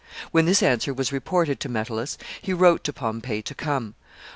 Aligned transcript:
When 0.31 0.45
this 0.47 0.63
answer 0.63 0.95
was 0.95 1.11
reported 1.13 1.59
to 1.59 1.69
Metellus, 1.69 2.17
he 2.41 2.53
wrote 2.53 2.83
to 2.85 2.91
Pompey 2.91 3.43
to 3.43 3.53
come. 3.53 3.93